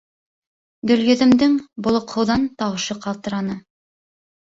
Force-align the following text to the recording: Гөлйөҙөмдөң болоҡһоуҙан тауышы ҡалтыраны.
Гөлйөҙөмдөң 0.91 1.53
болоҡһоуҙан 1.87 2.47
тауышы 2.63 2.97
ҡалтыраны. 3.05 3.59